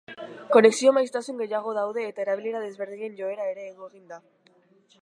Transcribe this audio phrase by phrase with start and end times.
[0.55, 4.21] Konexio maiztasun gehiago daude eta erabilera ezberdinen joera ere igo egin da.